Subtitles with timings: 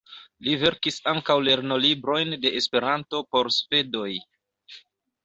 [0.45, 4.09] Li verkis ankaŭ lernolibrojn de Esperanto por svedoj.